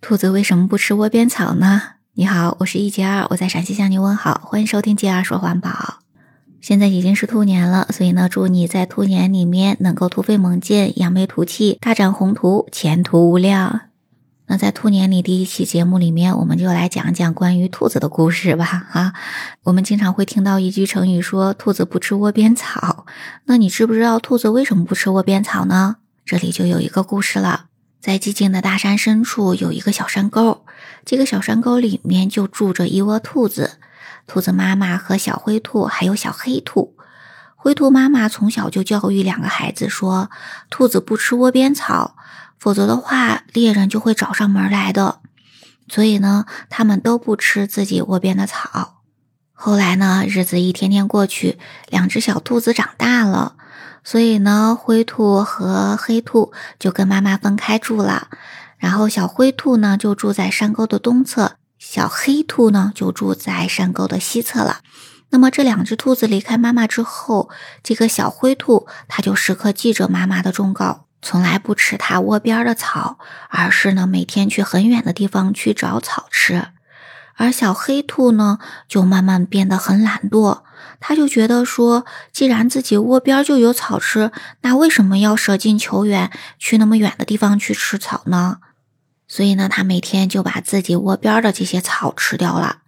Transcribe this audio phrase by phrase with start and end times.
[0.00, 1.82] 兔子为什么不吃窝边草呢？
[2.14, 5.98] 你好，我是一杰二，我在陕西向你问好，欢迎收听杰二说环保。
[6.62, 13.82] 现在已经是兔年了，所以呢，祝你在兔年里面能够突飞猛进，扬眉吐气，大展宏图，前途无量。
[14.46, 18.88] 那在兔年里第一期节目里面，我们就来讲讲关于兔子的故事吧。
[18.92, 19.12] 啊，
[19.64, 23.04] 我们经常会听到一句成语说“兔子不吃窝边草”，
[23.44, 25.96] 那你知不知道兔子为什么不吃窝边草呢？
[26.24, 27.66] 这里就有一个故事了。
[28.00, 30.64] 在寂静的大山深处有一个小山沟，
[31.04, 33.78] 这个小山沟里面就住着一窝兔子，
[34.26, 36.96] 兔子妈妈和小灰兔还有小黑兔。
[37.56, 40.30] 灰兔妈妈从小就教育两个孩子说，
[40.70, 42.16] 兔子不吃窝边草，
[42.58, 45.20] 否则的话猎人就会找上门来的。
[45.86, 49.02] 所以呢，他们都不吃自己窝边的草。
[49.52, 51.58] 后来呢，日子一天天过去，
[51.90, 53.56] 两只小兔子长大了。
[54.02, 58.28] 所以呢，灰兔和黑兔就跟妈妈分开住了，
[58.78, 64.80] 然后小灰兔呢就住在山沟的东侧，小黑兔呢就住在山沟的西侧了。
[65.30, 67.50] 那么这两只兔子离开妈妈之后，
[67.82, 76.68] 这个小灰兔它就时刻记着妈妈的忠告，从来不吃它窝边的草，而是呢每天去很远的地方去找草吃。
[77.40, 80.60] 而小黑兔呢，就慢慢变得很懒惰。
[81.00, 88.58] 他就觉得说，既然自己窝边就有草吃，那为什么要舍近求远，去那么远的地方去吃草呢？
[89.26, 92.80] 所以呢，他每天就把自己窝边的这些草吃掉了。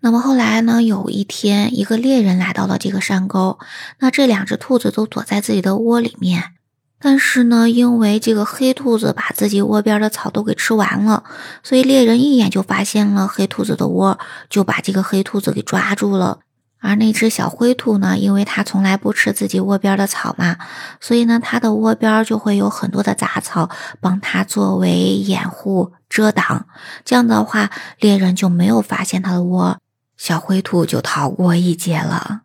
[0.00, 3.58] 那么后来呢，有一天，一个猎人来到了这个山沟，
[4.00, 6.52] 那这两只兔子都躲在自己的窝里面。
[7.00, 11.22] 但是呢，因为这个黑兔子把自己窝边的草都给吃完了，
[11.62, 14.18] 所以猎人一眼就发现了黑兔子的窝，
[14.50, 16.40] 就把这个黑兔子给抓住了。
[16.80, 20.56] 而那只小灰兔呢，因为它从来不吃自己窝边的草嘛，
[21.00, 23.68] 所以呢，它的窝边就会有很多的杂草
[24.00, 26.66] 帮它作为掩护遮挡。
[27.04, 29.78] 这样的话，猎人就没有发现它的窝，
[30.16, 32.42] 小灰兔就逃过一劫了。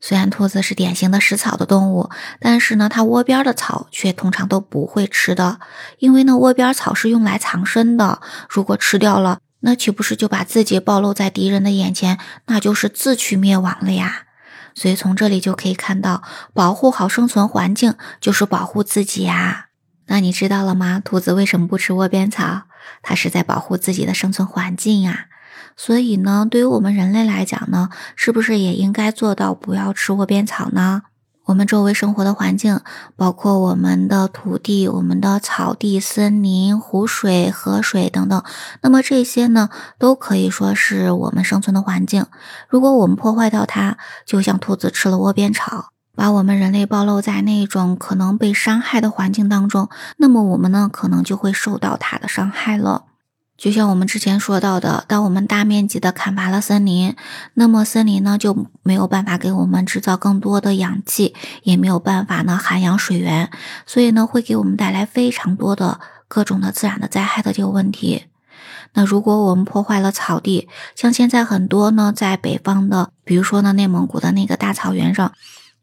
[0.00, 5.60] 虽然兔子是典型的食草的动物，但是呢，它窝边的草却通常都不会吃的，
[5.98, 8.20] 因为呢，窝边草是用来藏身的。
[8.48, 12.18] 如果吃掉了，那岂不是就把自己暴露在敌人的眼前？
[12.46, 14.22] 那就是自取灭亡了呀！
[14.74, 16.22] 所以从这里就可以看到，
[16.54, 19.66] 保护好生存环境就是保护自己呀。
[20.06, 21.00] 那你知道了吗？
[21.04, 22.62] 兔子为什么不吃窝边草？
[23.02, 25.26] 它是在保护自己的生存环境呀。
[25.76, 31.02] 所以呢，对于我们人类来讲呢，是不是也应该做到不要吃窝边草呢？
[31.46, 32.80] 我们周围生活的环境，
[33.16, 38.44] 包括我们的土地、我们的草地、森林、湖水、河水等等，
[38.82, 42.26] 那么这些呢，都可以说是我们生存的环境。
[42.68, 49.88] 如果我们破坏掉它，就像兔子吃了窝边草，把我们人类暴露在那种可能被伤害的环境当中，
[50.18, 53.06] 那么我们呢，可能就会受到它的伤害了。
[53.60, 57.14] 就像我们之前说到的，当我们大面积的砍伐了森林，
[57.52, 63.50] 那么森林呢就没有办法给我们制造更多的氧气，也没有办法呢涵养水源，
[63.84, 68.24] 所以呢会给我们带来非常多的各种的自然的灾害的这个问题。
[68.94, 70.66] 那如果我们破坏了草地，
[70.96, 75.32] 像现在很多呢在北方的，比如说呢内蒙古的那个大草原上，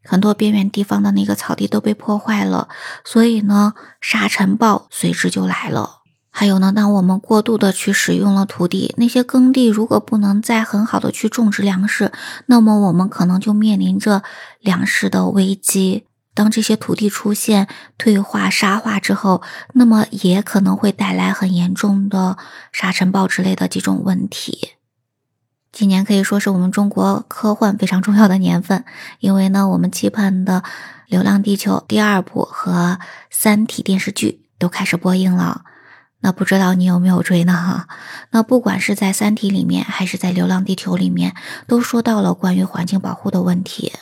[0.02, 2.68] 很多边远地方的那个草地都被破坏了，
[3.04, 5.97] 所以呢沙尘暴随之就来了。
[6.30, 12.12] 还有呢，当我们过度的去使用了土地，那些耕地如果不能再很好的去种植粮食，
[12.46, 14.22] 那么我们可能就面临着
[14.60, 16.04] 粮食的危机。
[16.34, 17.66] 当这些土地出现
[17.96, 22.36] 退化、沙化之后，那么也可能会带来很严重的
[22.70, 24.74] 沙尘暴之类的几种问题。
[25.72, 28.84] 今年可以说是我们中国科幻非常重要的年份，
[29.18, 30.62] 因为呢，我们期盼的
[31.08, 32.98] 《流浪地球》第二部和
[33.30, 35.64] 《三体》电视剧都开始播映了。
[36.20, 37.52] 那不知道你有没有追呢？
[37.52, 37.88] 哈，
[38.32, 41.34] 那不管是在《三体》里面，还是在《流浪地球》里面，
[41.66, 43.92] 都说到了关于环境保护的问题。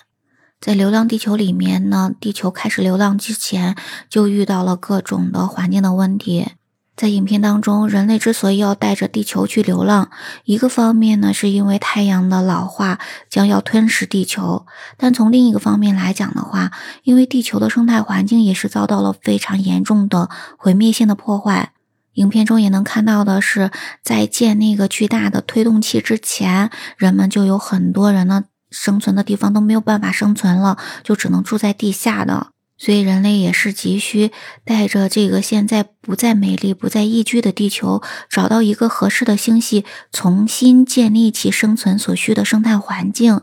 [0.59, 3.77] 在《流浪地球》里面呢，地球开始流浪之前，
[4.09, 6.53] 就遇到了各种的环境的问题。
[6.97, 10.09] 在影片当中，人类之所以要带着地球去流浪，
[10.45, 12.99] 一个方面呢，是因为太阳的老化
[13.29, 14.65] 将要吞噬地球；
[14.97, 21.73] 但从另一个方面来讲的话，因为地球的生态环境也是遭到了非常严重的毁灭性的破坏。
[22.17, 23.71] 影片中也能看到的是，
[24.03, 32.49] 在建那个巨大的推动器之前，人们就有很多人呢生存的地方都没有办法生存了，就只能住在地下的。
[32.79, 34.33] 所以人类也是急需
[34.65, 43.43] 带着这个现在不再美丽、不再宜居的地球，找到一个合适的星系，重新建立起生存所需的生态环境，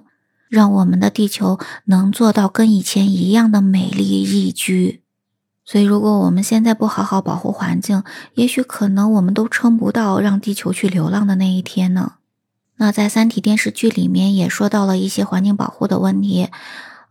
[0.50, 5.03] 让我们的地球能做到跟以前一样的美丽宜居。
[5.66, 8.04] 所以，如果我们现在不好好保护环境，
[8.36, 12.14] 也许可能我们都撑不到让地球去流浪的那一天呢。
[12.78, 16.50] 那在《三体》电视剧里面也说到了一些环境保护的问题。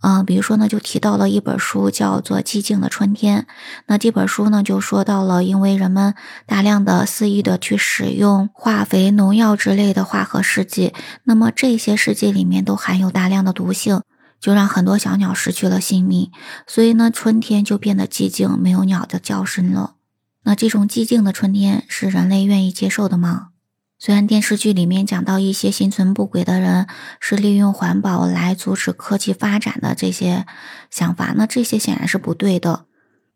[0.00, 3.42] 啊，比如说呢，就提到了一本书，叫做《寂静的春天》。
[3.86, 14.02] 那这本书呢，就说到了，因为人们大量的肆意的去使用化肥、农药之类的化合试剂，那么这些试剂里面都含有大量的毒性，
[14.42, 16.30] 就让很多小鸟失去了性命。
[16.66, 19.94] 所以呢，春天就变得寂静，没有鸟的叫声了。
[20.42, 23.50] 那这种寂静的春天，是人类愿意接受的吗？
[23.98, 26.88] 虽然电视剧里面讲到一些心存不轨的人
[27.20, 30.44] 是利用环保来阻止科技发展的这些
[30.90, 32.86] 想法，那这些显然是不对的。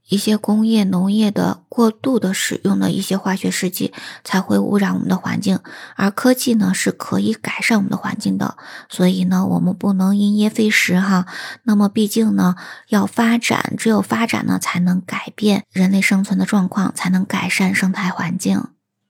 [0.08, 3.92] 一些工业、农业的过度的使用的一些化学试剂
[4.22, 5.58] 才会污染我们的环境，
[5.96, 8.56] 而科技呢是可以改善我们的环境的。
[8.88, 11.26] 所以呢，我们不能因噎废食哈。
[11.64, 12.54] 那么，毕竟呢，
[12.88, 18.62] 要发展，只有发展呢，才能改变人类生存的状况，才能改善生态环境。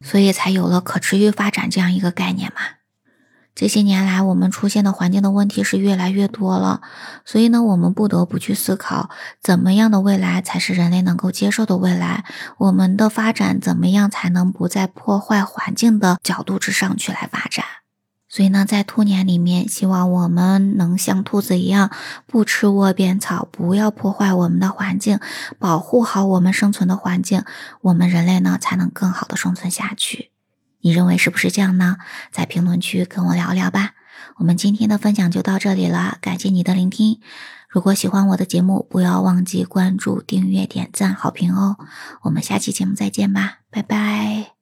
[0.02, 2.60] 所以才有了可持续发展这样一个概念嘛。
[3.56, 6.82] 这些年来，我们出现的环境的问题是越来越多了，
[7.24, 9.08] 所以呢，我们不得不去思考，
[9.40, 12.26] 怎么样的未来才是人类能够接受的未来？
[12.58, 17.64] 我们的发展怎么样才能不在破坏环境的角度之上去来发展？
[18.28, 21.90] 所以呢，在兔年里面，希望我们能像兔子一样，
[22.26, 25.18] 不吃窝边草，不要破坏我们的环境，
[25.58, 27.42] 保护好我们生存的环境，
[27.80, 30.30] 我们人类呢才能更好的生存下去。
[30.86, 31.96] 你认为是不是这样呢？
[32.30, 33.94] 在评论区跟我聊聊吧。
[34.36, 37.20] 我们今天的分享就到这里了，感谢你的聆听。
[37.68, 41.76] 如果喜欢我的节目，不要忘记关注、订阅、点赞、好评哦。
[42.22, 44.55] 我们下期节目再见吧，拜拜。